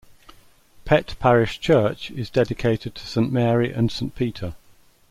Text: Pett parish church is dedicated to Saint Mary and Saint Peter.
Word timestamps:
Pett 0.83 1.13
parish 1.19 1.59
church 1.59 2.09
is 2.09 2.31
dedicated 2.31 2.95
to 2.95 3.05
Saint 3.05 3.31
Mary 3.31 3.71
and 3.71 3.91
Saint 3.91 4.15
Peter. 4.15 4.55